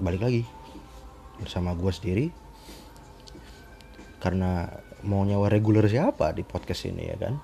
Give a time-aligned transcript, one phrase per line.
[0.00, 0.42] balik lagi
[1.40, 2.26] bersama gue sendiri.
[4.20, 4.68] Karena
[5.04, 7.34] mau nyawa reguler siapa di podcast ini ya kan?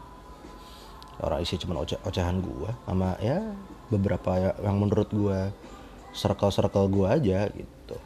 [1.24, 3.40] Orang isi cuma oce ocehan gue sama ya
[3.88, 5.40] beberapa yang menurut gue
[6.12, 7.96] circle circle gue aja gitu.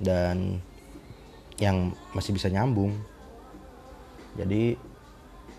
[0.00, 0.60] Dan
[1.60, 2.96] yang masih bisa nyambung.
[4.36, 4.76] Jadi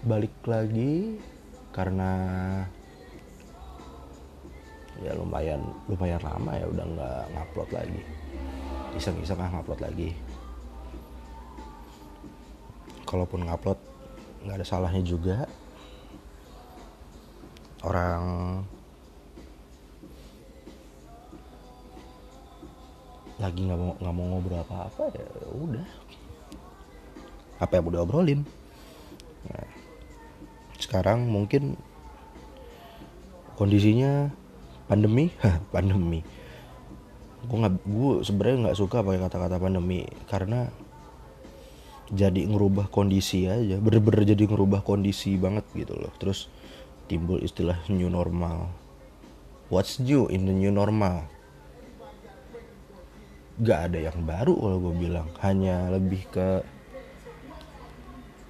[0.01, 1.21] balik lagi
[1.69, 2.11] karena
[5.03, 5.59] ya lumayan
[5.91, 8.01] lumayan lama ya udah nggak ngupload lagi.
[8.95, 10.09] Iseng-iseng ah ngupload lagi.
[13.03, 13.79] Kalaupun ngupload
[14.47, 15.45] nggak ada salahnya juga.
[17.83, 18.23] Orang
[23.43, 25.87] lagi nggak mau nggak mau ngobrol apa apa ya udah.
[27.59, 28.43] Apa yang udah obrolin
[29.47, 29.67] nah,
[30.79, 31.79] sekarang mungkin
[33.55, 34.31] kondisinya
[34.87, 35.31] pandemi?
[35.73, 36.21] Pandemi.
[37.43, 40.71] Gue nggak gue sebenarnya nggak suka pakai kata-kata pandemi karena
[42.07, 43.79] jadi ngerubah kondisi aja.
[43.79, 46.11] Bener-bener jadi ngerubah kondisi banget gitu loh.
[46.19, 46.47] Terus
[47.11, 48.71] timbul istilah new normal.
[49.67, 51.27] What's new in the new normal?
[53.59, 55.27] Gak ada yang baru kalau gue bilang.
[55.43, 56.63] Hanya lebih ke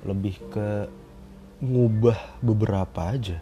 [0.03, 0.91] lebih ke
[1.63, 3.39] ngubah beberapa aja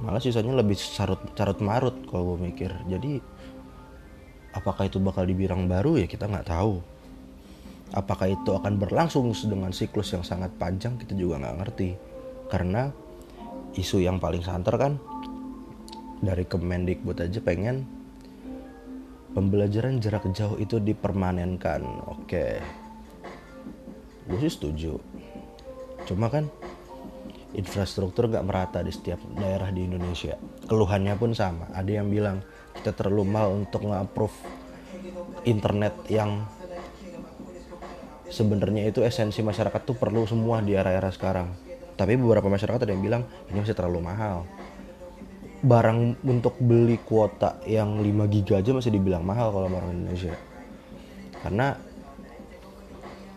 [0.00, 2.72] malah sisanya lebih carut carut marut kalau gue mikir.
[2.88, 3.20] Jadi
[4.56, 6.00] apakah itu bakal dibilang baru?
[6.00, 6.80] Ya kita nggak tahu.
[7.90, 10.96] Apakah itu akan berlangsung dengan siklus yang sangat panjang?
[10.96, 11.90] Kita juga nggak ngerti.
[12.50, 12.88] Karena
[13.74, 14.92] isu yang paling santer kan
[16.20, 17.86] dari Kemendikbud aja pengen
[19.32, 21.82] pembelajaran jarak jauh itu dipermanenkan.
[22.10, 22.58] Oke.
[24.26, 24.98] Gue sih setuju.
[26.06, 26.46] Cuma kan
[27.54, 30.38] infrastruktur gak merata di setiap daerah di Indonesia.
[30.66, 31.66] Keluhannya pun sama.
[31.74, 32.42] Ada yang bilang
[32.76, 34.34] kita terlalu mahal untuk nge-approve
[35.44, 36.46] internet yang
[38.30, 41.50] sebenarnya itu esensi masyarakat tuh perlu semua di era-era sekarang.
[41.98, 44.46] Tapi beberapa masyarakat ada yang bilang ini masih terlalu mahal.
[45.60, 50.32] Barang untuk beli kuota yang 5 giga aja masih dibilang mahal kalau orang Indonesia.
[51.44, 51.76] Karena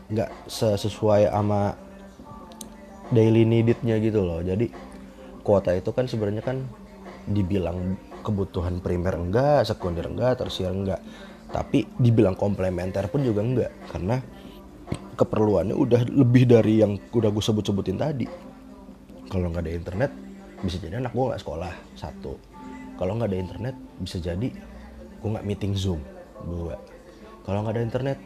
[0.08, 1.76] nggak sesuai sama
[3.14, 4.42] daily needednya gitu loh.
[4.42, 4.68] Jadi
[5.46, 6.66] kuota itu kan sebenarnya kan
[7.30, 11.00] dibilang kebutuhan primer enggak sekunder enggak tersier enggak.
[11.54, 14.18] Tapi dibilang komplementer pun juga enggak karena
[15.14, 18.26] keperluannya udah lebih dari yang udah gue sebut-sebutin tadi.
[19.30, 20.12] Kalau nggak ada internet
[20.66, 22.34] bisa jadi anak gue nggak sekolah satu.
[22.98, 24.50] Kalau nggak ada internet bisa jadi
[25.22, 26.02] gue nggak meeting zoom
[26.44, 26.82] dua.
[27.46, 28.18] Kalau nggak ada internet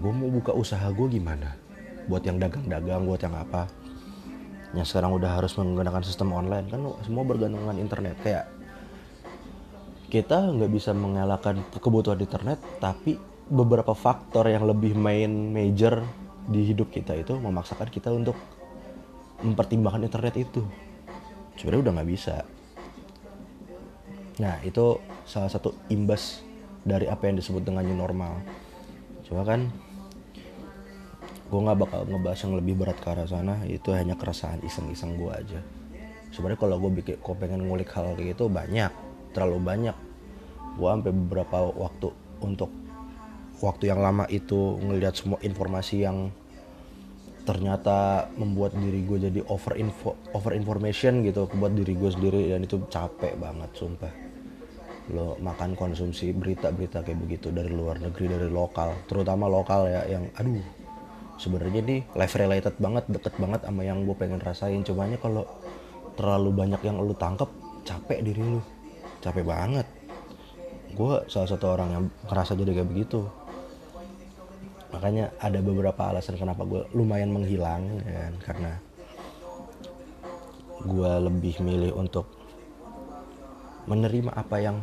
[0.00, 1.54] gue mau buka usaha gue gimana
[2.06, 3.68] buat yang dagang-dagang buat yang apa.
[4.74, 6.66] Yang sekarang udah harus menggunakan sistem online.
[6.68, 8.16] Kan semua bergantung dengan internet.
[8.20, 8.50] Kayak
[10.10, 13.18] kita nggak bisa mengelakkan kebutuhan internet tapi
[13.50, 16.06] beberapa faktor yang lebih main major
[16.46, 18.38] di hidup kita itu memaksakan kita untuk
[19.42, 20.62] mempertimbangkan internet itu.
[21.58, 22.36] Sebenarnya udah nggak bisa.
[24.38, 26.42] Nah itu salah satu imbas
[26.84, 28.38] dari apa yang disebut dengan new normal.
[29.24, 29.72] Coba kan
[31.54, 35.30] gue nggak bakal ngebahas yang lebih berat ke arah sana itu hanya keresahan iseng-iseng gue
[35.30, 35.62] aja.
[36.34, 38.90] Sebenarnya kalau gue bikin gue pengen ngulik hal kayak gitu banyak
[39.30, 39.94] terlalu banyak.
[40.74, 42.10] Gue sampai beberapa waktu
[42.42, 42.74] untuk
[43.62, 46.34] waktu yang lama itu ngelihat semua informasi yang
[47.46, 52.66] ternyata membuat diri gue jadi over info over information gitu buat diri gue sendiri dan
[52.66, 54.10] itu capek banget sumpah.
[55.14, 60.26] Lo makan konsumsi berita-berita kayak begitu dari luar negeri dari lokal terutama lokal ya yang
[60.34, 60.83] aduh
[61.36, 64.82] sebenarnya nih life related banget deket banget sama yang gue pengen rasain.
[64.86, 65.46] Cumanya kalau
[66.14, 67.50] terlalu banyak yang lu tangkep
[67.82, 68.60] capek diri lu.
[69.20, 69.86] Capek banget.
[70.94, 73.26] Gue salah satu orang yang ngerasa jadi kayak begitu.
[74.94, 78.34] Makanya ada beberapa alasan kenapa gue lumayan menghilang ya kan?
[78.38, 78.72] Karena
[80.84, 82.28] gue lebih milih untuk
[83.88, 84.76] menerima apa yang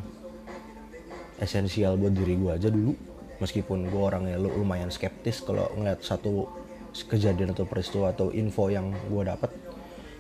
[1.41, 2.93] esensial buat diri gue aja dulu
[3.41, 6.45] meskipun gue orangnya lumayan skeptis kalau ngeliat satu
[6.93, 9.49] kejadian atau peristiwa atau info yang gue dapat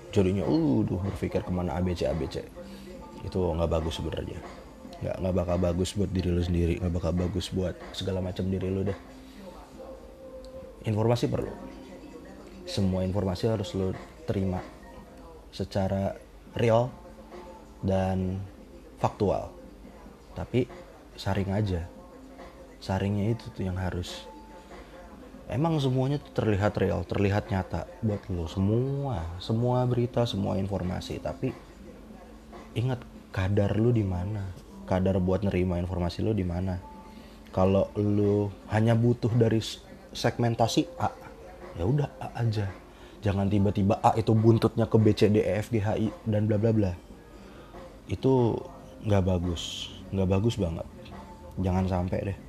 [0.09, 2.43] jadinya uh duh berpikir ke mana ABC ABC
[3.21, 4.41] itu nggak bagus sebenarnya.
[5.01, 8.67] Nggak nggak bakal bagus buat diri lu sendiri nggak bakal bagus buat segala macam diri
[8.67, 8.97] lu deh.
[10.89, 11.53] Informasi perlu.
[12.65, 13.93] Semua informasi harus lu
[14.25, 14.57] terima
[15.53, 16.17] secara
[16.57, 16.89] real
[17.85, 18.41] dan
[18.97, 19.53] faktual.
[20.33, 20.65] Tapi
[21.13, 21.85] saring aja
[22.81, 24.25] saringnya itu tuh yang harus
[25.45, 28.49] emang semuanya tuh terlihat real terlihat nyata buat lo.
[28.49, 31.21] Semua semua berita semua informasi.
[31.21, 31.53] Tapi
[32.73, 34.49] ingat kadar lu di mana?
[34.89, 36.81] Kadar buat nerima informasi lu di mana?
[37.53, 39.61] Kalau lu hanya butuh dari
[40.11, 41.13] segmentasi A
[41.77, 42.67] ya udah A aja.
[43.21, 46.49] Jangan tiba-tiba A itu buntutnya ke B C D E F G H I dan
[46.49, 46.91] bla bla bla.
[48.09, 48.57] Itu
[49.05, 49.93] nggak bagus.
[50.09, 50.87] Nggak bagus banget.
[51.61, 52.39] Jangan sampai deh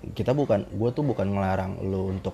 [0.00, 2.32] kita bukan gue tuh bukan ngelarang lu untuk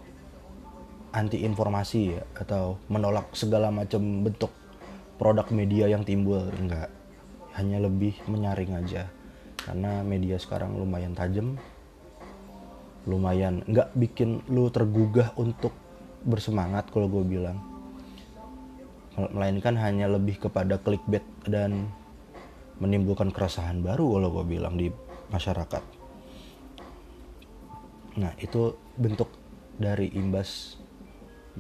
[1.11, 4.53] anti informasi ya atau menolak segala macam bentuk
[5.17, 6.93] produk media yang timbul enggak.
[7.57, 9.09] Hanya lebih menyaring aja.
[9.57, 11.59] Karena media sekarang lumayan tajam
[13.07, 15.71] lumayan nggak bikin lu tergugah untuk
[16.27, 17.59] bersemangat kalau gue bilang.
[19.17, 21.89] Melainkan hanya lebih kepada clickbait dan
[22.77, 24.93] menimbulkan keresahan baru kalau gue bilang di
[25.33, 25.96] masyarakat
[28.17, 29.29] nah itu bentuk
[29.77, 30.81] dari imbas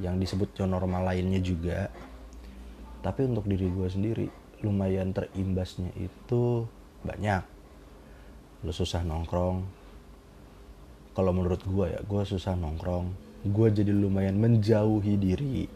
[0.00, 1.88] yang disebut normal lainnya juga.
[3.00, 4.26] Tapi untuk diri gue sendiri
[4.64, 6.64] lumayan terimbasnya itu
[7.04, 7.44] banyak.
[8.64, 9.64] Lu susah nongkrong.
[11.16, 13.12] Kalau menurut gue ya gue susah nongkrong.
[13.46, 15.68] Gue jadi lumayan menjauhi diri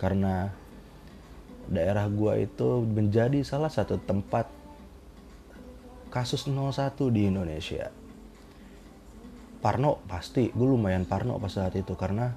[0.00, 0.50] karena
[1.70, 4.50] daerah gue itu menjadi salah satu tempat
[6.10, 8.01] kasus 01 di Indonesia
[9.62, 10.50] Parno pasti.
[10.50, 12.34] Gue lumayan Parno pas saat itu karena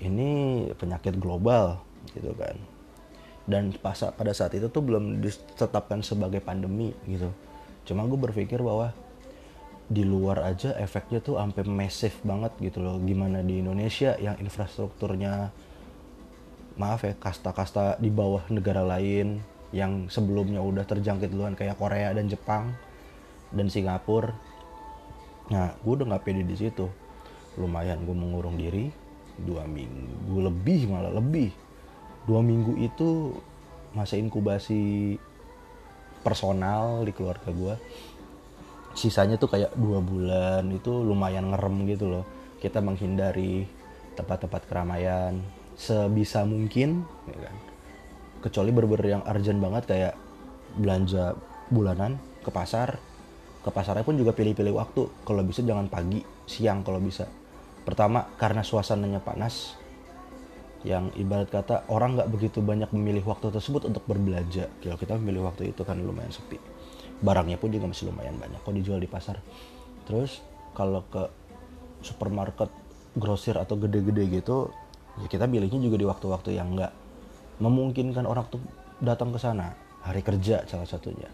[0.00, 1.84] ini penyakit global
[2.16, 2.56] gitu kan.
[3.44, 7.28] Dan pas pada saat itu tuh belum ditetapkan sebagai pandemi gitu.
[7.84, 8.96] Cuma gue berpikir bahwa
[9.84, 12.96] di luar aja efeknya tuh sampai massive banget gitu loh.
[13.04, 15.52] Gimana di Indonesia yang infrastrukturnya
[16.80, 19.38] maaf ya kasta-kasta di bawah negara lain
[19.70, 22.74] yang sebelumnya udah terjangkit duluan kayak Korea dan Jepang
[23.54, 24.53] dan Singapura
[25.52, 26.86] nah gue udah nggak pede di situ.
[27.60, 28.90] Lumayan gue mengurung diri
[29.34, 31.50] dua minggu lebih malah lebih.
[32.24, 33.36] Dua minggu itu
[33.92, 35.14] masa inkubasi
[36.24, 37.74] personal di keluarga gue
[38.94, 42.24] sisanya tuh kayak dua bulan itu lumayan ngerem gitu loh.
[42.62, 43.66] Kita menghindari
[44.14, 45.42] tempat-tempat keramaian
[45.74, 47.56] sebisa mungkin ya kan?
[48.40, 50.14] Kecuali berber yang urgent banget kayak
[50.78, 51.34] belanja
[51.68, 52.98] bulanan ke pasar
[53.64, 57.24] ke pasarnya pun juga pilih-pilih waktu kalau bisa jangan pagi siang kalau bisa
[57.84, 59.76] Pertama karena suasananya panas,
[60.88, 64.72] yang ibarat kata orang nggak begitu banyak memilih waktu tersebut untuk berbelanja.
[64.80, 66.56] Kalau kita memilih waktu itu kan lumayan sepi.
[67.20, 69.36] Barangnya pun juga masih lumayan banyak kok dijual di pasar.
[70.08, 70.40] Terus
[70.72, 71.28] kalau ke
[72.00, 72.72] supermarket,
[73.20, 74.72] grosir atau gede-gede gitu,
[75.20, 76.92] ya kita pilihnya juga di waktu-waktu yang nggak
[77.60, 78.64] memungkinkan orang tuh
[79.04, 79.76] datang ke sana.
[80.08, 81.28] Hari kerja salah satunya.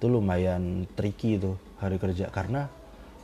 [0.00, 2.32] Itu lumayan tricky itu hari kerja.
[2.32, 2.64] Karena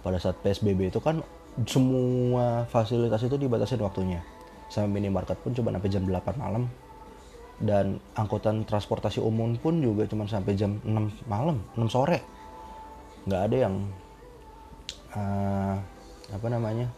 [0.04, 1.24] pada saat PSBB itu kan
[1.64, 4.20] semua fasilitas itu dibatasin waktunya.
[4.68, 6.68] Sampai minimarket pun cuma sampai jam 8 malam.
[7.56, 12.20] Dan angkutan transportasi umum pun juga cuma sampai jam 6 malam 6 sore.
[13.24, 13.74] Nggak ada yang
[15.16, 15.80] uh,
[16.28, 16.92] apa namanya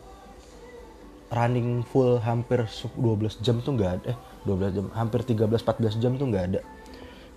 [1.30, 4.04] running full hampir 12 jam tuh nggak ada.
[4.10, 6.60] Eh 12 jam hampir 13-14 jam tuh nggak ada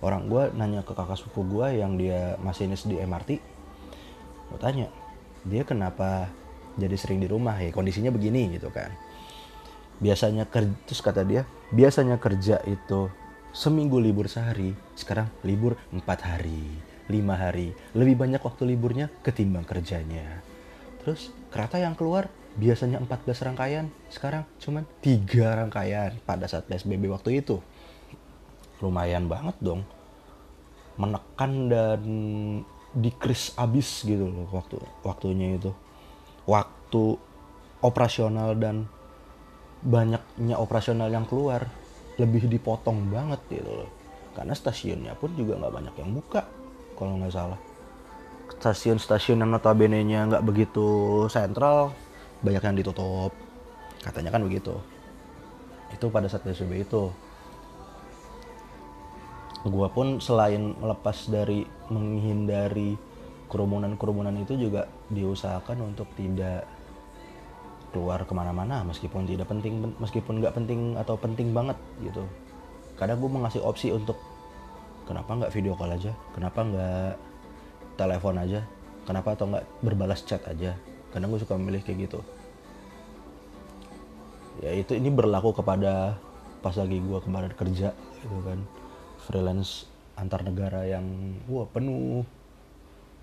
[0.02, 3.30] orang gue nanya ke kakak sepupu gue yang dia masinis di MRT
[4.52, 4.92] gue tanya
[5.46, 6.30] dia kenapa
[6.76, 7.68] jadi sering di rumah ya?
[7.74, 8.92] Kondisinya begini gitu kan.
[10.02, 13.12] Biasanya kerja terus kata dia biasanya kerja itu
[13.52, 16.64] seminggu libur sehari sekarang libur empat hari
[17.10, 17.76] lima hari.
[17.92, 20.40] Lebih banyak waktu liburnya ketimbang kerjanya.
[21.02, 27.40] Terus kereta yang keluar biasanya 14 rangkaian sekarang cuman tiga rangkaian pada saat PSBB waktu
[27.40, 27.64] itu
[28.82, 29.86] lumayan banget dong.
[30.98, 32.02] Menekan dan
[32.92, 35.72] dikris abis gitu loh waktu waktunya itu.
[36.44, 37.16] Waktu
[37.80, 38.90] operasional dan
[39.82, 41.66] banyaknya operasional yang keluar
[42.20, 43.90] lebih dipotong banget gitu loh.
[44.32, 46.42] Karena stasiunnya pun juga nggak banyak yang buka
[46.98, 47.60] kalau nggak salah.
[48.62, 50.86] Stasiun-stasiun yang notabene nya nggak begitu
[51.32, 51.90] sentral
[52.44, 53.32] banyak yang ditutup.
[54.02, 54.74] Katanya kan begitu.
[55.94, 57.10] Itu pada saat PSBB itu
[59.66, 62.98] gua pun selain melepas dari menghindari
[63.46, 66.64] kerumunan-kerumunan itu juga diusahakan untuk tidak
[67.92, 72.24] keluar ke mana-mana meskipun tidak penting meskipun nggak penting atau penting banget gitu.
[72.96, 74.16] Kadang gue mengasih opsi untuk
[75.04, 76.16] kenapa nggak video call aja?
[76.32, 77.12] Kenapa nggak
[78.00, 78.64] telepon aja?
[79.04, 80.72] Kenapa atau nggak berbalas chat aja?
[81.12, 82.24] Kadang gue suka memilih kayak gitu.
[84.64, 86.16] Ya itu ini berlaku kepada
[86.64, 87.92] pas lagi gue kemarin kerja
[88.22, 88.62] gitu kan
[89.26, 89.86] freelance
[90.18, 92.26] antar negara yang wah penuh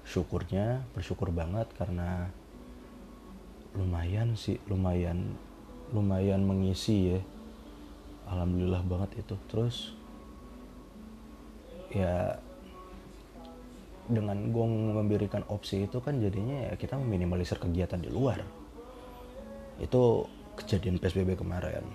[0.08, 2.34] syukurnya bersyukur banget karena
[3.78, 5.38] lumayan sih lumayan
[5.94, 7.22] lumayan mengisi ya.
[8.30, 9.36] Alhamdulillah banget itu.
[9.50, 9.94] Terus
[11.90, 12.38] ya
[14.10, 18.42] dengan gue memberikan opsi itu kan jadinya ya kita meminimalisir kegiatan di luar.
[19.82, 21.86] Itu kejadian PSBB kemarin.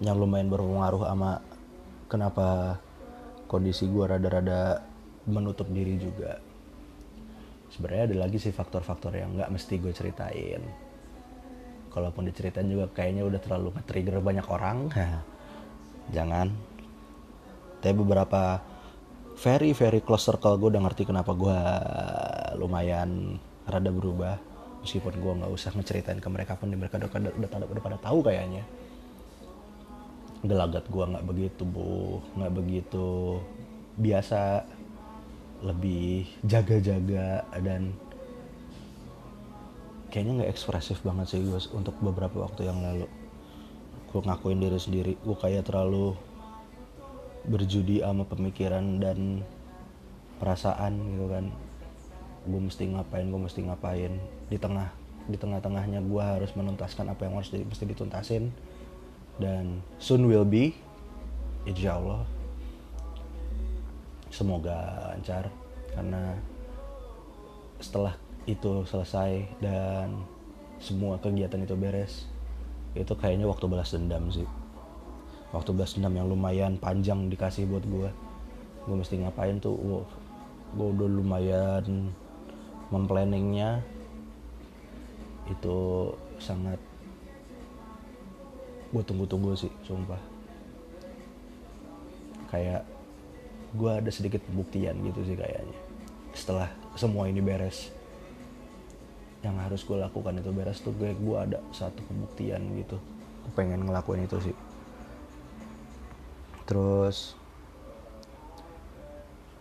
[0.00, 1.40] Yang lumayan berpengaruh sama
[2.08, 2.80] kenapa
[3.54, 4.82] kondisi gue rada-rada
[5.30, 6.42] menutup diri juga.
[7.70, 10.62] Sebenarnya ada lagi sih faktor-faktor yang nggak mesti gue ceritain.
[11.94, 14.90] Kalaupun diceritain juga kayaknya udah terlalu nge-trigger banyak orang.
[16.10, 16.50] Jangan.
[17.78, 18.58] Tapi beberapa
[19.38, 21.58] very very close circle gue udah ngerti kenapa gue
[22.58, 23.38] lumayan
[23.70, 24.34] rada berubah.
[24.82, 28.20] Meskipun gue nggak usah ngeceritain ke mereka pun mereka udah, udah, udah, udah pada tahu
[28.26, 28.66] kayaknya
[30.44, 32.20] gelagat gue nggak begitu bu.
[32.36, 33.40] Nggak begitu
[33.96, 34.68] biasa.
[35.64, 37.96] Lebih jaga-jaga dan
[40.12, 43.08] kayaknya nggak ekspresif banget sih gue untuk beberapa waktu yang lalu.
[44.12, 45.12] Gue ngakuin diri sendiri.
[45.24, 46.12] Gue kayak terlalu
[47.48, 49.40] berjudi sama pemikiran dan
[50.36, 51.48] perasaan gitu kan.
[52.44, 54.12] Gue mesti ngapain gue mesti ngapain.
[54.52, 54.92] Di tengah
[55.24, 58.52] di tengah-tengahnya gue harus menuntaskan apa yang harus di, mesti dituntasin
[59.38, 60.76] dan soon will be
[61.64, 62.22] insya Allah
[64.34, 65.46] semoga lancar.
[65.94, 66.34] Karena
[67.78, 68.18] setelah
[68.50, 70.26] itu selesai dan
[70.82, 72.26] semua kegiatan itu beres
[72.98, 74.46] itu kayaknya waktu balas dendam sih.
[75.54, 78.10] Waktu balas dendam yang lumayan panjang dikasih buat gue
[78.84, 79.78] gue mesti ngapain tuh?
[80.74, 82.10] Gue udah lumayan
[82.92, 83.80] memplanningnya.
[85.48, 86.82] Itu sangat
[88.94, 90.22] gue tunggu-tunggu sih sumpah.
[92.54, 92.86] Kayak
[93.74, 95.78] gue ada sedikit pembuktian gitu sih kayaknya.
[96.30, 97.90] Setelah semua ini beres
[99.42, 102.94] yang harus gue lakukan itu beres tuh gue gue ada satu pembuktian gitu.
[103.42, 104.56] Gue pengen ngelakuin itu sih.
[106.70, 107.34] Terus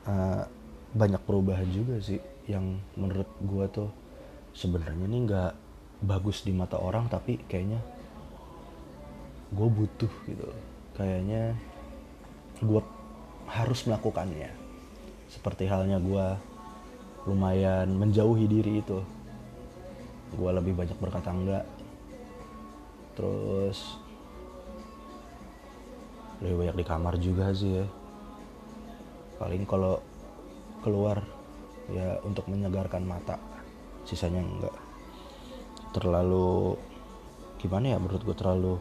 [0.06, 0.46] uh,
[0.94, 3.90] banyak perubahan juga sih yang menurut gue tuh.
[4.54, 5.54] Sebenarnya ini nggak
[6.06, 7.82] bagus di mata orang tapi kayaknya
[9.54, 10.48] gue butuh gitu.
[10.98, 11.54] Kayaknya
[12.62, 12.82] gue
[13.50, 14.50] harus melakukannya.
[15.30, 16.26] Seperti halnya gue
[17.30, 19.00] lumayan menjauhi diri itu.
[20.34, 21.66] Gue lebih banyak berkata enggak.
[23.14, 24.02] Terus
[26.42, 27.86] lebih banyak di kamar juga sih ya.
[29.38, 30.02] Paling kalau
[30.84, 31.24] keluar
[31.94, 33.38] ya untuk menyegarkan mata
[34.04, 34.76] sisanya enggak.
[35.94, 36.76] Terlalu
[37.62, 38.76] gimana ya menurut gue terlalu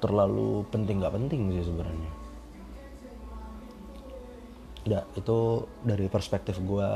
[0.00, 2.10] terlalu penting nggak penting sih sebenarnya.
[4.86, 6.88] Ya itu dari perspektif gue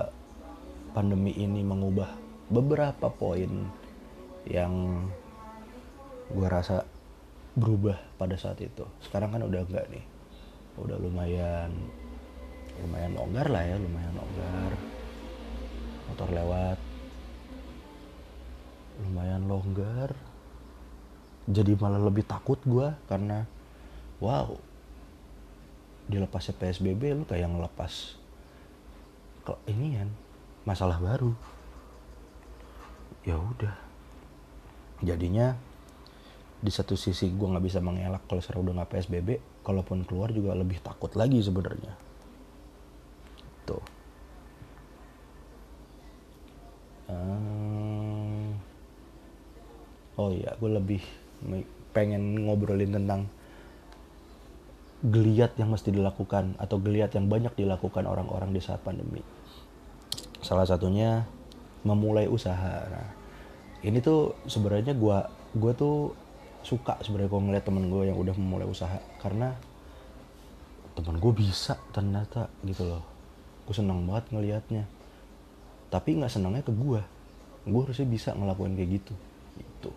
[0.95, 2.11] pandemi ini mengubah
[2.50, 3.66] beberapa poin
[4.47, 5.07] yang
[6.30, 6.87] gue rasa
[7.59, 8.87] berubah pada saat itu.
[9.02, 10.04] Sekarang kan udah enggak nih.
[10.78, 11.75] Udah lumayan
[12.80, 14.73] lumayan longgar lah ya lumayan longgar.
[16.12, 16.78] Motor lewat.
[19.00, 20.29] Lumayan longgar
[21.50, 23.45] jadi malah lebih takut gue karena
[24.23, 24.54] wow
[26.11, 28.19] dilepasnya PSBB lu kayak ngelepas
[29.47, 30.11] ke ini kan
[30.66, 31.33] masalah baru.
[33.25, 33.76] Ya udah.
[35.00, 35.57] Jadinya
[36.61, 39.28] di satu sisi gue nggak bisa mengelak kalau sekarang udah nggak PSBB
[39.64, 41.95] kalaupun keluar juga lebih takut lagi sebenarnya.
[43.64, 43.85] Tuh.
[47.11, 48.54] Uh,
[50.14, 51.02] oh iya gue lebih
[51.90, 53.26] pengen ngobrolin tentang
[55.00, 59.25] geliat yang mesti dilakukan atau geliat yang banyak dilakukan orang-orang di saat pandemi.
[60.44, 61.25] Salah satunya
[61.88, 62.85] memulai usaha.
[62.85, 63.09] Nah
[63.80, 65.18] ini tuh sebenarnya gue
[65.56, 66.12] gue tuh
[66.61, 69.56] suka sebenarnya kalau ngeliat temen gue yang udah memulai usaha karena
[70.92, 73.04] temen gue bisa ternyata gitu loh.
[73.64, 74.85] Gue seneng banget ngelihatnya
[75.88, 77.00] tapi nggak senangnya ke gue
[77.61, 79.14] gue harusnya bisa ngelakuin kayak gitu.
[79.56, 79.90] Itu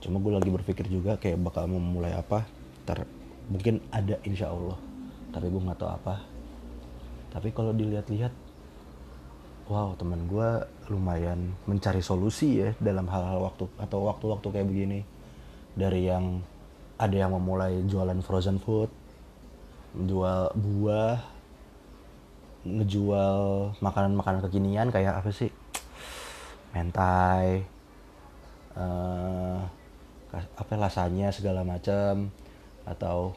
[0.00, 2.48] cuma gue lagi berpikir juga kayak bakal mau memulai apa
[2.88, 3.04] ter
[3.50, 4.78] mungkin ada insya Allah.
[5.30, 6.14] Tapi gue nggak tahu apa.
[7.30, 8.32] Tapi kalau dilihat-lihat
[9.70, 10.48] wow teman gue
[10.90, 15.00] lumayan mencari solusi ya dalam hal-hal waktu atau waktu-waktu kayak begini.
[15.74, 16.42] Dari yang
[16.98, 18.90] ada yang memulai jualan frozen food
[19.90, 21.18] jual buah
[22.62, 23.38] ngejual
[23.82, 25.50] makanan-makanan kekinian kayak apa sih?
[26.70, 27.66] Mentai
[28.78, 29.79] uh,
[30.30, 32.30] apa lasanya segala macam
[32.86, 33.34] atau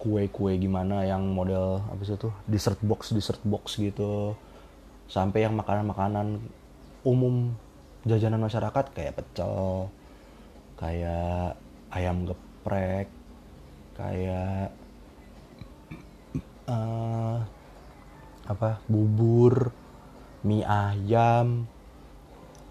[0.00, 4.32] kue-kue gimana yang model apa sih tuh dessert box dessert box gitu.
[5.10, 6.40] Sampai yang makanan-makanan
[7.04, 7.52] umum
[8.08, 9.92] jajanan masyarakat kayak pecel
[10.80, 11.60] kayak
[11.92, 13.12] ayam geprek
[13.92, 14.72] kayak
[16.64, 17.36] eh,
[18.48, 19.76] apa bubur
[20.40, 21.68] mie ayam.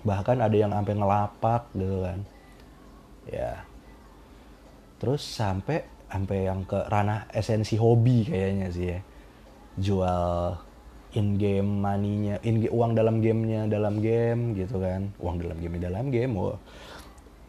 [0.02, 2.26] Bahkan ada yang sampai ngelapak gitu kan
[3.30, 3.64] ya.
[5.00, 9.00] Terus sampai sampai yang ke ranah esensi hobi kayaknya sih ya.
[9.80, 10.58] Jual
[11.16, 15.14] in game maninya in uang dalam gamenya dalam game gitu kan.
[15.22, 16.60] Uang dalam game dalam game wah.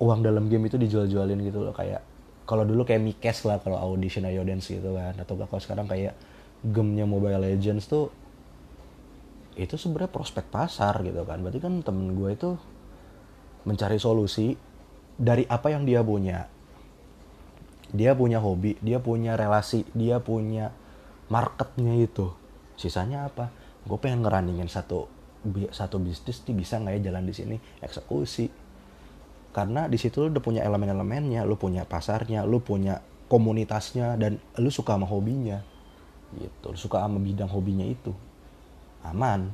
[0.01, 2.01] uang dalam game itu dijual-jualin gitu loh kayak
[2.49, 5.13] kalau dulu kayak Mikes lah kalau audition Ayo Dance gitu kan.
[5.21, 6.17] Atau kalau sekarang kayak
[6.65, 8.09] gamenya Mobile Legends tuh
[9.61, 11.45] itu sebenarnya prospek pasar gitu kan.
[11.45, 12.51] Berarti kan temen gue itu
[13.69, 14.57] mencari solusi
[15.21, 16.49] dari apa yang dia punya.
[17.93, 20.73] Dia punya hobi dia punya relasi dia punya
[21.29, 22.33] marketnya itu.
[22.81, 23.53] Sisanya apa?
[23.85, 25.12] Gue pengen ngerandingin satu
[25.73, 27.57] satu bisnis nih bisa nggak ya jalan di sini?
[27.85, 28.49] Eksekusi.
[29.53, 34.73] Karena di situ lu udah punya elemen-elemennya lu punya pasarnya lu punya komunitasnya dan lu
[34.73, 35.61] suka sama hobinya.
[36.33, 38.17] Gitu lu suka sama bidang hobinya itu.
[39.05, 39.53] Aman.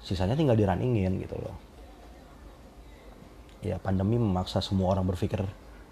[0.00, 1.69] Sisanya tinggal diraningin gitu loh
[3.60, 5.44] ya pandemi memaksa semua orang berpikir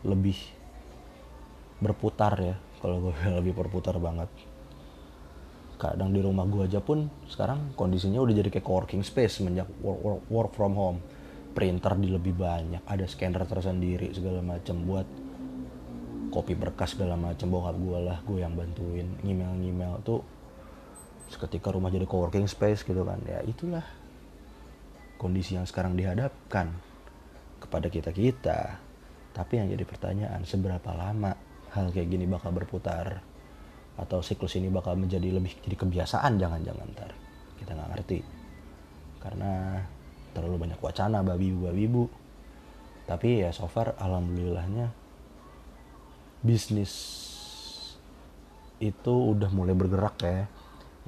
[0.04, 0.37] lebih
[1.78, 2.56] berputar ya.
[2.78, 4.30] Kalau gue lebih berputar banget.
[5.78, 10.00] Kadang di rumah gue aja pun sekarang kondisinya udah jadi kayak co-working space semenjak work,
[10.02, 10.98] work, work from home.
[11.54, 15.06] Printer di lebih banyak ada scanner tersendiri segala macam buat
[16.28, 20.20] kopi berkas segala macam bokap gue lah gue yang bantuin email email tuh
[21.26, 23.18] seketika rumah jadi co-working space gitu kan.
[23.26, 23.82] Ya itulah
[25.18, 26.70] kondisi yang sekarang dihadapkan
[27.59, 28.79] kepada kita kita.
[29.35, 31.35] Tapi yang jadi pertanyaan seberapa lama
[31.75, 33.23] hal kayak gini bakal berputar?
[33.99, 36.38] Atau siklus ini bakal menjadi lebih jadi kebiasaan?
[36.38, 37.11] Jangan-jangan ntar.
[37.59, 38.19] Kita nggak ngerti.
[39.19, 39.83] Karena
[40.33, 42.05] terlalu banyak wacana babi bu babi bu
[43.09, 44.93] tapi ya so far alhamdulillahnya
[46.45, 46.93] bisnis
[48.79, 50.47] itu udah mulai bergerak ya.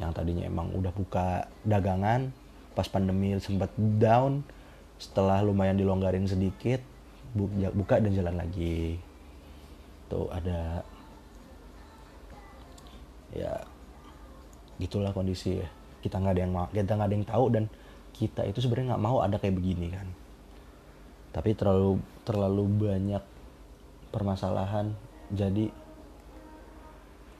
[0.00, 2.32] Yang tadinya emang udah buka dagangan
[2.72, 4.40] pas pandemi sempat down
[5.00, 6.84] setelah lumayan dilonggarin sedikit
[7.72, 9.00] buka dan jalan lagi.
[10.12, 10.84] Tuh ada.
[13.32, 13.64] Ya
[14.76, 15.68] gitulah kondisi ya.
[16.04, 17.64] Kita nggak ada yang mau kita nggak ada yang tahu dan
[18.12, 20.06] kita itu sebenarnya nggak mau ada kayak begini kan.
[21.32, 21.96] Tapi terlalu
[22.28, 23.24] terlalu banyak
[24.12, 24.92] permasalahan.
[25.32, 25.72] Jadi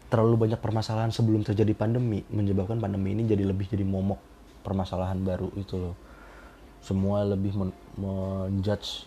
[0.09, 4.19] terlalu banyak permasalahan sebelum terjadi pandemi menyebabkan pandemi ini jadi lebih jadi momok
[4.67, 6.10] permasalahan baru itu loh
[6.81, 9.05] semua lebih men menjudge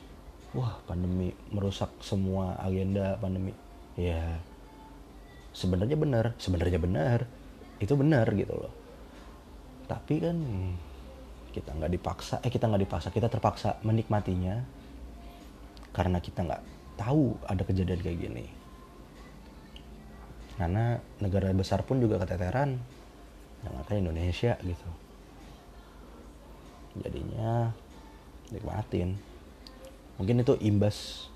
[0.54, 3.54] wah pandemi merusak semua agenda pandemi.
[3.98, 4.42] Ya
[5.54, 7.20] sebenarnya benar sebenarnya benar
[7.82, 8.74] itu benar gitu loh.
[9.90, 10.38] Tapi kan
[11.54, 14.66] kita nggak dipaksa eh kita nggak dipaksa kita terpaksa menikmatinya
[15.94, 16.64] karena kita nggak
[16.98, 18.46] tahu ada kejadian kayak gini.
[20.54, 22.78] Karena negara besar pun juga keteteran
[23.64, 24.90] yang kan Indonesia gitu
[27.02, 27.74] jadinya
[28.54, 29.18] nikmatin.
[30.22, 31.28] Mungkin itu imbas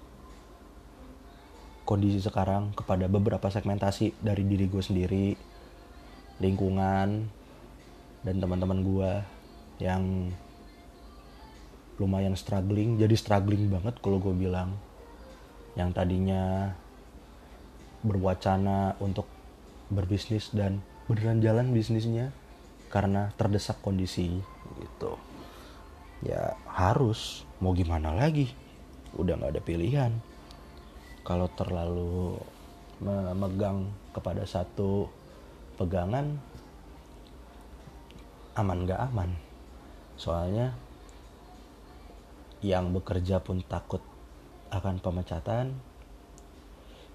[1.87, 5.27] kondisi sekarang kepada beberapa segmentasi dari diri gue sendiri
[6.37, 7.31] lingkungan
[8.21, 9.11] dan teman-teman gue
[9.81, 10.29] yang
[11.97, 14.77] lumayan struggling jadi struggling banget kalau gue bilang.
[15.77, 16.73] Yang tadinya
[18.01, 19.29] berwacana untuk
[19.93, 22.33] berbisnis dan beneran jalan bisnisnya
[22.89, 24.41] karena terdesak kondisi
[24.81, 25.15] gitu
[26.25, 27.45] ya harus.
[27.61, 28.49] Mau gimana lagi?
[29.17, 30.11] Udah nggak ada pilihan.
[31.25, 32.37] Kalau terlalu
[33.03, 35.05] memegang kepada satu
[35.77, 36.37] pegangan
[38.57, 39.29] aman nggak aman.
[40.17, 40.73] Soalnya
[42.65, 44.01] yang bekerja pun takut
[44.73, 45.77] akan pemecatan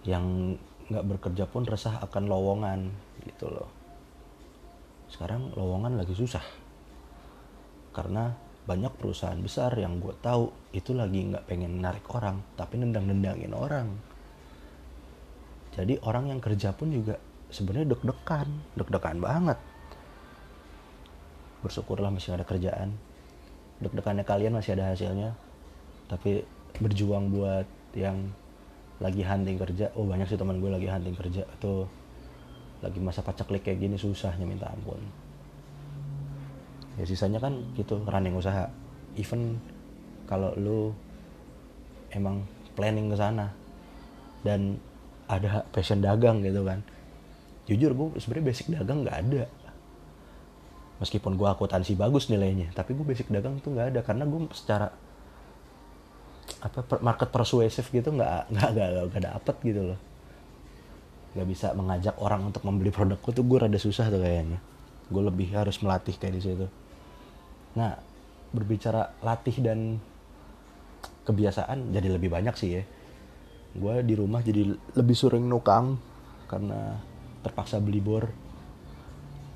[0.07, 0.55] yang
[0.87, 2.81] nggak bekerja pun resah akan lowongan
[3.27, 3.71] gitu loh.
[5.11, 6.43] Sekarang lowongan lagi susah
[7.93, 13.51] karena banyak perusahaan besar yang gue tahu itu lagi nggak pengen narik orang tapi nendang-nendangin
[13.51, 13.89] orang.
[15.73, 17.17] Jadi orang yang kerja pun juga
[17.51, 18.49] sebenarnya deg-degan
[18.79, 19.59] deg-degan banget.
[21.65, 22.95] Bersyukurlah masih ada kerjaan.
[23.83, 25.35] Deg-degannya kalian masih ada hasilnya.
[26.07, 26.45] Tapi
[26.79, 27.67] berjuang buat
[27.99, 28.31] yang
[29.03, 31.91] lagi hunting kerja oh banyak sih teman gue lagi hunting kerja tuh
[32.81, 35.03] lagi masa pacaklik kayak gini susahnya minta ampun
[37.01, 38.69] ya sisanya kan gitu running usaha.
[39.17, 39.57] Even
[40.29, 40.93] kalau lu
[42.13, 42.45] emang
[42.77, 43.53] planning ke sana
[44.45, 44.77] dan
[45.29, 46.85] ada passion dagang gitu kan.
[47.69, 49.45] Jujur gue sebenarnya basic dagang nggak ada.
[51.01, 54.93] Meskipun gue akuntansi bagus nilainya tapi gue basic dagang tuh nggak ada karena gue secara
[56.63, 58.71] apa market persuasif gitu nggak nggak
[59.11, 60.01] nggak dapet gitu loh.
[61.33, 64.61] Nggak bisa mengajak orang untuk membeli produkku tuh gue rada susah tuh kayaknya.
[65.09, 66.67] Gue lebih harus melatih kayak di situ
[67.73, 67.97] nah
[68.53, 69.97] berbicara latih dan
[71.25, 72.83] kebiasaan jadi lebih banyak sih ya.
[73.73, 75.97] Gue di rumah jadi lebih sering nukang
[76.51, 77.01] karena
[77.41, 78.29] terpaksa beli bor.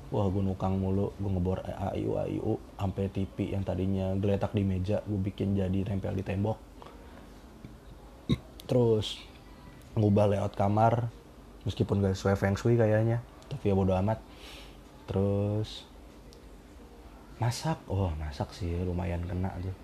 [0.07, 5.03] Wah gue nukang mulu gue ngebor AIU AIU sampai TV yang tadinya geletak di meja
[5.03, 6.57] gue bikin jadi nempel di tembok.
[8.65, 9.19] Terus
[9.93, 11.09] ngubah layout kamar
[11.65, 13.19] meskipun gak sesuai feng shui kayaknya
[13.51, 14.19] tapi ya bodo amat.
[15.07, 15.86] Terus
[17.37, 17.77] masak?
[17.89, 19.75] Oh masak sih lumayan kena tuh.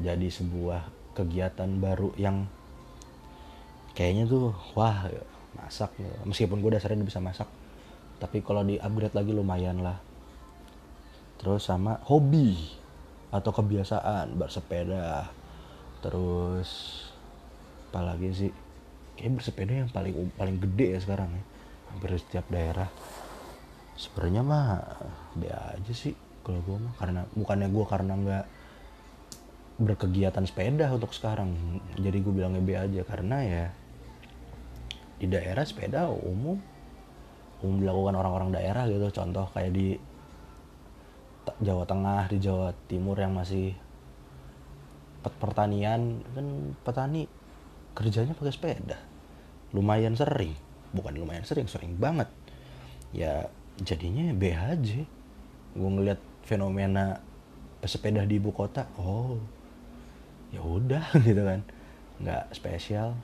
[0.00, 2.44] Jadi sebuah kegiatan baru yang
[3.96, 5.08] kayaknya tuh wah
[5.56, 5.88] masak
[6.28, 7.48] meskipun gue dasarnya bisa masak
[8.16, 10.00] tapi kalau di upgrade lagi lumayan lah.
[11.36, 12.56] Terus sama hobi
[13.28, 15.28] atau kebiasaan bersepeda.
[16.00, 16.68] Terus
[17.92, 18.52] apalagi sih?
[19.16, 21.44] Kayak bersepeda yang paling paling gede ya sekarang ya.
[21.92, 22.88] Hampir setiap daerah.
[23.96, 24.80] Sebenarnya mah
[25.36, 26.16] be aja sih
[26.46, 28.44] kalau gue mah karena bukannya gue karena nggak
[29.82, 31.52] berkegiatan sepeda untuk sekarang.
[31.98, 33.64] Jadi gue bilangnya be aja karena ya
[35.18, 36.60] di daerah sepeda umum
[37.64, 39.10] umum dilakukan orang-orang daerah gitu.
[39.10, 39.98] Contoh kayak di
[41.66, 43.74] Jawa Tengah di Jawa Timur yang masih
[45.42, 46.22] pertanian.
[46.30, 47.26] Kan petani
[47.98, 48.98] kerjanya pakai sepeda.
[49.74, 50.54] Lumayan sering.
[50.94, 52.30] Bukan lumayan sering sering banget.
[53.10, 53.50] Ya
[53.82, 55.02] jadinya B aja.
[55.76, 57.20] Gue ngeliat fenomena
[57.82, 59.36] pesepeda di ibu kota oh
[60.54, 61.60] ya udah gitu kan.
[62.22, 63.18] Nggak spesial.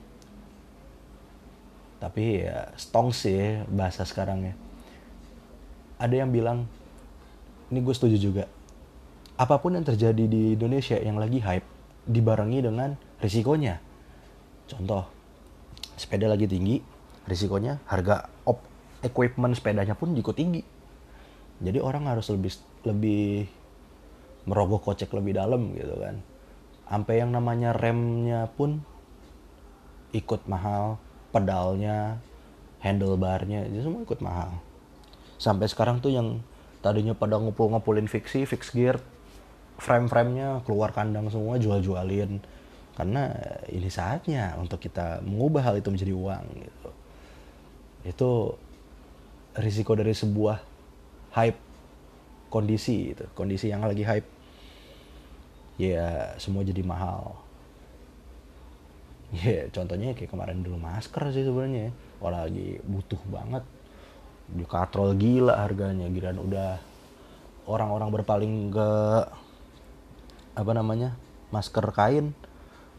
[2.03, 4.53] Tapi ya stong sih bahasa sekarang ya.
[6.03, 6.67] Ada yang bilang
[7.71, 8.45] ini gue setuju juga
[9.33, 11.65] apa pun yang terjadi di Indonesia yang lagi hype
[12.05, 13.81] dibarengi dengan risikonya.
[14.69, 15.09] Contoh,
[15.97, 16.77] sepeda lagi tinggi,
[17.25, 18.61] risikonya harga op
[19.01, 20.61] equipment sepedanya pun juga tinggi.
[21.61, 22.51] Jadi orang harus lebih
[22.87, 23.45] lebih
[24.49, 26.19] merogoh kocek lebih dalam gitu kan.
[26.89, 28.81] Sampai yang namanya remnya pun
[30.13, 31.01] ikut mahal,
[31.33, 32.21] pedalnya,
[32.83, 34.61] handlebarnya, itu semua ikut mahal.
[35.41, 36.43] Sampai sekarang tuh yang
[36.85, 39.01] tadinya pada ngumpul-ngumpulin fiksi, fix gear,
[39.81, 42.43] frame-framenya keluar kandang semua jual-jualin
[42.93, 43.33] karena
[43.73, 46.89] ini saatnya untuk kita mengubah hal itu menjadi uang gitu
[48.05, 48.31] itu
[49.57, 50.61] risiko dari sebuah
[51.33, 51.59] hype
[52.53, 54.29] kondisi itu kondisi yang lagi hype
[55.81, 57.33] ya semua jadi mahal.
[59.33, 61.89] Ya contohnya kayak kemarin dulu masker sih sebenarnya
[62.21, 63.65] orang lagi butuh banget.
[64.45, 66.77] Di katrol gila harganya giran udah
[67.65, 68.89] orang-orang berpaling ke
[70.53, 71.17] apa namanya
[71.49, 72.37] masker kain.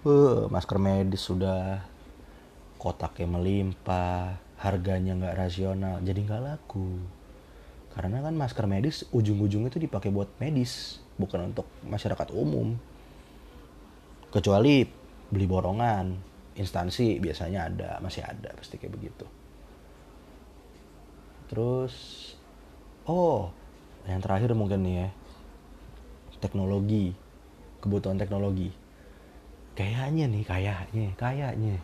[0.03, 1.87] Uh, masker medis sudah
[2.83, 7.01] kotaknya melimpah harganya nggak rasional jadi nggak laku
[7.95, 12.75] karena kan masker medis ujung-ujungnya itu dipakai buat medis bukan untuk masyarakat umum.
[14.35, 14.83] Kecuali
[15.31, 16.11] beli borongan
[16.59, 19.27] instansi biasanya ada masih ada pasti kayak begitu.
[21.47, 21.95] Terus
[23.07, 23.55] oh
[24.11, 25.09] yang terakhir mungkin nih ya
[26.43, 27.15] teknologi
[27.79, 28.75] kebutuhan teknologi.
[29.79, 31.79] Kayaknya nih kayaknya kayaknya.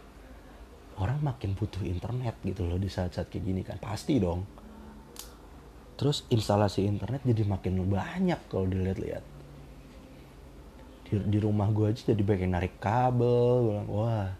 [0.98, 3.78] Orang makin butuh internet gitu loh di saat-saat kayak gini kan.
[3.78, 4.59] Pasti dong
[6.00, 9.20] terus instalasi internet jadi makin banyak kalau dilihat-lihat.
[11.04, 14.32] Di, di rumah gue aja jadi banyak narik kabel bilang wah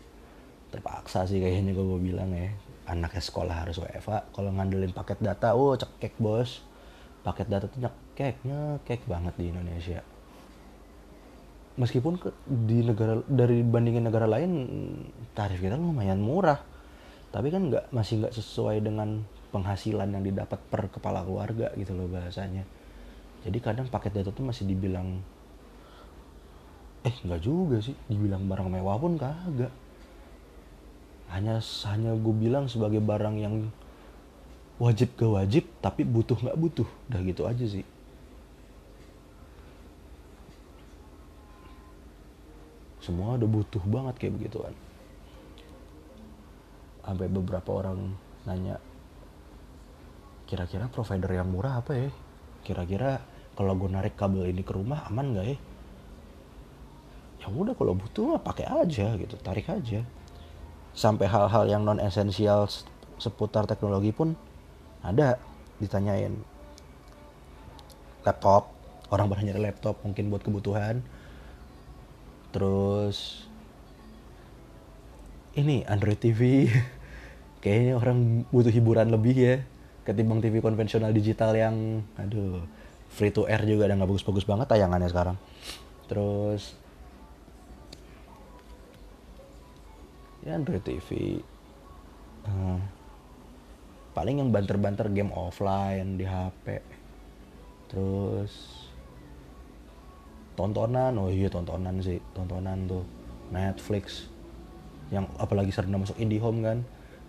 [0.73, 2.49] terpaksa sih kayaknya gue bilang ya.
[2.89, 6.65] Anaknya sekolah harus WFA kalau ngandelin paket data oh cekek bos.
[7.21, 10.01] Paket data tuh nyekek nyekek banget di Indonesia.
[11.77, 14.65] Meskipun di negara dari bandingin negara lain
[15.37, 16.65] tarif kita lumayan murah.
[17.29, 22.07] Tapi kan nggak masih nggak sesuai dengan penghasilan yang didapat per kepala keluarga gitu loh
[22.07, 22.63] bahasanya.
[23.43, 25.21] Jadi kadang paket data tuh masih dibilang
[27.03, 27.97] eh nggak juga sih.
[28.07, 29.73] Dibilang barang mewah pun kagak.
[31.31, 33.71] Hanya hanya gue bilang sebagai barang yang
[34.81, 36.89] wajib gak wajib tapi butuh nggak butuh.
[37.11, 37.87] Udah gitu aja sih.
[43.01, 44.75] Semua udah butuh banget kayak begituan.
[47.01, 48.13] Sampai beberapa orang
[48.45, 48.77] nanya
[50.51, 52.11] kira-kira provider yang murah apa ya?
[52.67, 53.23] Kira-kira
[53.55, 55.57] kalau gue narik kabel ini ke rumah aman nggak ya?
[57.41, 60.03] Ya udah kalau butuh mah pakai aja gitu tarik aja.
[60.91, 62.67] Sampai hal-hal yang non esensial
[63.17, 64.35] seputar teknologi pun
[65.07, 65.39] ada
[65.79, 66.35] ditanyain.
[68.27, 68.75] Laptop
[69.15, 71.01] orang banyak nyari laptop mungkin buat kebutuhan.
[72.51, 73.47] Terus
[75.55, 76.67] ini Android TV
[77.63, 79.57] kayaknya orang butuh hiburan lebih ya
[80.05, 82.65] ketimbang TV konvensional digital yang aduh
[83.11, 85.37] free to air juga ada nggak bagus-bagus banget tayangannya sekarang.
[86.07, 86.75] Terus
[90.41, 91.41] ya Android TV
[92.49, 92.81] uh,
[94.17, 96.81] paling yang banter-banter game offline di HP
[97.91, 98.53] terus
[100.55, 103.05] tontonan oh iya tontonan sih tontonan tuh
[103.51, 104.31] Netflix
[105.11, 106.79] yang apalagi sering masuk IndiHome kan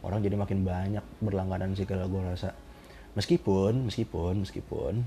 [0.02, 2.54] orang jadi makin banyak berlangganan sih kalau gue rasa.
[3.14, 5.04] Meskipun meskipun meskipun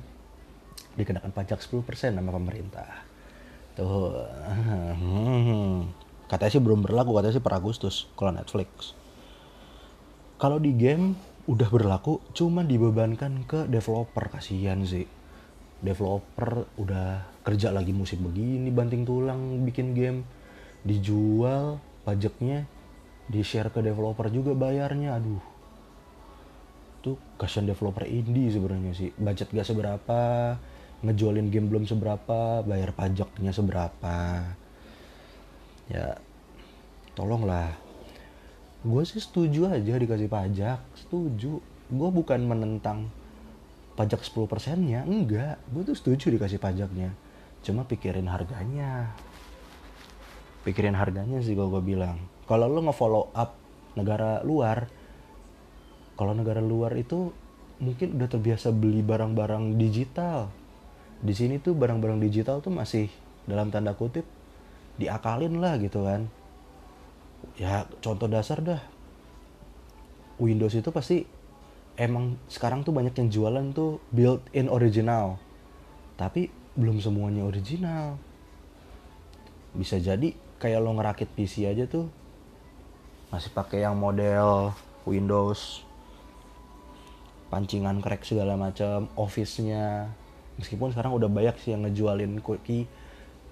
[0.94, 3.02] dikenakan pajak 10% sama pemerintah.
[3.74, 4.14] Tuh
[6.30, 8.94] katanya sih belum berlaku katanya sih per Agustus kalau Netflix.
[10.38, 15.06] Kalau di game udah berlaku cuma dibebankan ke developer kasihan sih.
[15.84, 20.24] Developer udah kerja lagi musim begini banting tulang bikin game
[20.84, 22.68] dijual pajaknya
[23.24, 25.16] di share ke developer juga bayarnya.
[25.16, 25.42] Aduh.
[27.04, 29.10] Tuh kasihan developer indie sebenarnya sih.
[29.16, 30.20] Budget gak seberapa
[31.04, 34.16] ngejualin game belum seberapa bayar pajaknya seberapa.
[35.88, 36.16] Ya
[37.12, 37.76] tolonglah.
[38.84, 40.80] Gue sih setuju aja dikasih pajak.
[40.96, 41.60] Setuju.
[41.92, 43.08] Gue bukan menentang
[43.96, 45.04] pajak 10 persennya.
[45.04, 45.60] Enggak.
[45.72, 47.12] Gue tuh setuju dikasih pajaknya.
[47.64, 49.12] Cuma pikirin harganya.
[50.64, 53.56] Pikirin harganya sih kalau gue bilang kalau lo nge-follow up
[53.94, 54.90] negara luar
[56.14, 57.34] kalau negara luar itu
[57.82, 60.46] mungkin udah terbiasa beli barang-barang digital.
[61.18, 63.10] Di sini tuh barang-barang digital tuh masih
[63.50, 64.22] dalam tanda kutip
[64.94, 66.30] diakalin lah gitu kan.
[67.58, 68.82] Ya contoh dasar dah.
[70.38, 71.26] Windows itu pasti
[71.98, 75.42] emang sekarang tuh banyak yang jualan tuh built in original.
[76.14, 76.46] Tapi
[76.78, 78.22] belum semuanya original.
[79.74, 80.30] Bisa jadi
[80.62, 82.06] kayak lo ngerakit PC aja tuh
[83.34, 84.70] masih pakai yang model
[85.02, 85.82] Windows.
[87.50, 90.06] Pancingan crack segala macam office-nya.
[90.54, 92.86] Meskipun sekarang udah banyak sih yang ngejualin kunci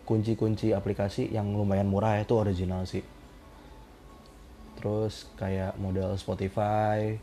[0.06, 3.02] kunci-kunci aplikasi yang lumayan murah itu original sih.
[4.78, 7.18] Terus kayak model Spotify.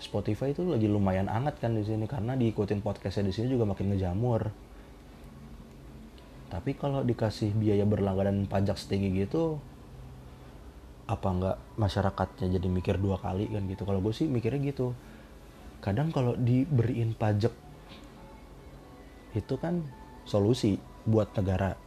[0.00, 3.92] Spotify itu lagi lumayan anget kan di sini karena diikutin podcastnya di sini juga makin
[3.92, 4.48] ngejamur.
[6.48, 9.60] Tapi kalau dikasih biaya berlangganan pajak setinggi gitu
[11.08, 13.88] apa nggak masyarakatnya jadi mikir dua kali kan gitu?
[13.88, 14.92] Kalau gue sih mikirnya gitu.
[15.80, 17.50] Kadang kalau diberiin pajak
[19.32, 19.80] itu kan
[20.28, 20.76] solusi
[21.08, 21.80] buat negara.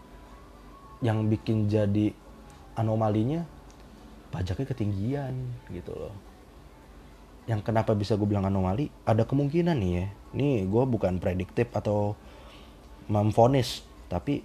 [1.06, 2.18] Yang bikin jadi
[2.74, 3.46] anomalinya
[4.34, 5.34] pajaknya ketinggian
[5.70, 6.16] gitu loh.
[7.46, 8.90] Yang kenapa bisa gue bilang anomali?
[9.06, 10.06] Ada kemungkinan nih ya.
[10.34, 12.18] Nih gue bukan prediktif atau
[13.06, 14.42] memfonis tapi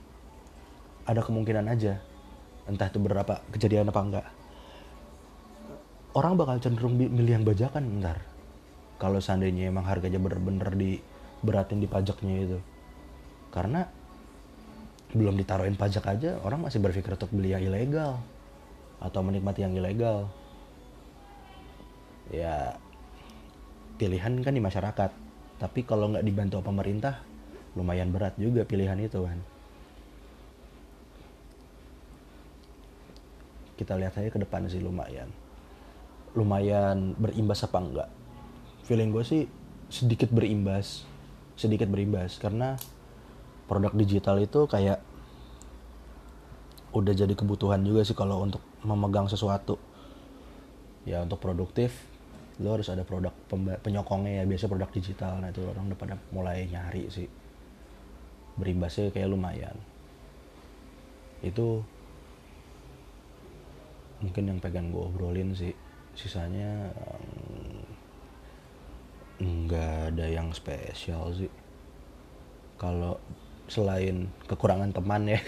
[1.08, 1.96] ada kemungkinan aja.
[2.68, 4.35] Entah itu berapa kejadian apa enggak
[6.16, 8.24] orang bakal cenderung milih yang bajakan ntar
[8.96, 12.58] kalau seandainya emang harganya bener-bener diberatin di pajaknya itu.
[13.52, 13.84] Karena
[15.12, 18.16] belum ditaruhin pajak aja orang masih berpikir untuk beli yang ilegal
[18.96, 20.32] atau menikmati yang ilegal.
[22.32, 22.80] Ya
[24.00, 25.12] pilihan kan di masyarakat.
[25.60, 27.20] Tapi kalau nggak dibantu pemerintah
[27.76, 29.36] lumayan berat juga pilihan itu kan
[33.76, 35.28] kita lihat aja ke depan sih lumayan
[36.36, 38.08] lumayan berimbas apa enggak?
[38.84, 39.42] Feeling gue sih
[39.88, 41.08] sedikit berimbas
[41.56, 42.76] sedikit berimbas karena
[43.64, 45.00] produk digital itu kayak
[46.92, 49.80] udah jadi kebutuhan juga sih kalau untuk memegang sesuatu.
[51.08, 51.96] Ya untuk produktif
[52.56, 53.32] lo harus ada produk
[53.84, 55.40] penyokongnya ya biasa produk digital.
[55.40, 57.28] Nah itu orang udah pada mulai nyari sih.
[58.60, 59.76] Berimbasnya kayak lumayan.
[61.40, 61.84] Itu
[64.20, 65.76] mungkin yang pegang gue obrolin sih
[66.16, 66.88] sisanya
[69.36, 71.52] nggak ada yang spesial sih.
[72.80, 73.20] Kalau
[73.68, 75.40] selain kekurangan teman ya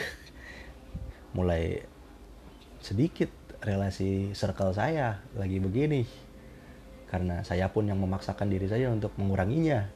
[1.36, 1.80] mulai
[2.84, 3.32] sedikit
[3.64, 6.04] relasi circle saya lagi begini.
[7.08, 9.88] Karena saya pun yang memaksakan diri saya untuk menguranginya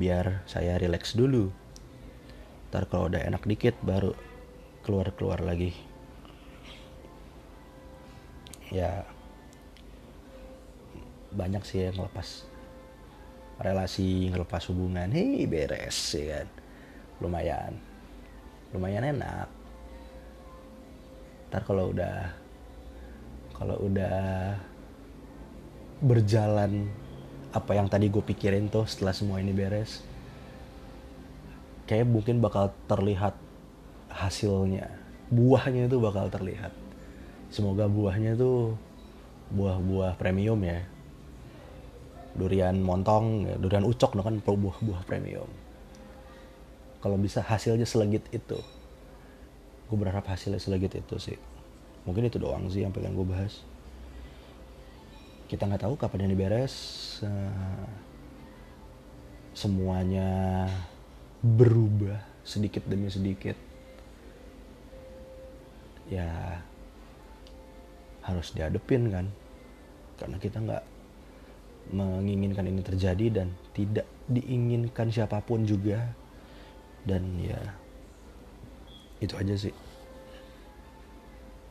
[0.00, 1.52] biar saya relax dulu.
[2.72, 4.16] Ntar kalau udah enak dikit baru
[4.80, 5.76] keluar keluar lagi.
[8.72, 9.04] Ya
[11.32, 12.48] banyak sih yang ngelepas
[13.58, 15.10] relasi ngelepas hubungan.
[15.10, 16.48] Hei beres ya kan?
[17.18, 17.72] Lumayan.
[18.72, 19.48] Lumayan enak.
[21.50, 22.16] Ntar kalau udah
[23.56, 24.54] kalau udah
[25.98, 26.86] berjalan
[27.50, 30.04] apa yang tadi gue pikirin tuh setelah semua ini beres
[31.90, 33.34] kayak mungkin bakal terlihat
[34.12, 34.86] hasilnya.
[35.28, 36.72] Buahnya itu bakal terlihat.
[37.48, 38.76] Semoga buahnya tuh
[39.48, 40.84] buah-buah premium ya
[42.36, 45.48] durian montong ya, durian ucok no kan buah-buah premium.
[46.98, 48.58] Kalau bisa hasilnya selegit itu.
[49.88, 51.38] Gue berharap hasilnya selegit itu sih.
[52.04, 53.62] Mungkin itu doang sih yang pengen gue bahas.
[55.48, 56.74] Kita nggak tahu kapan ini beres
[57.24, 57.88] uh,
[59.56, 60.68] semuanya
[61.40, 63.56] berubah sedikit demi sedikit.
[66.12, 66.60] Ya
[68.28, 69.26] harus dihadepin kan
[70.20, 70.84] karena kita nggak
[71.90, 76.14] menginginkan ini terjadi dan tidak diinginkan siapa pun juga.
[77.06, 77.56] Dan ya
[79.18, 79.74] itu aja sih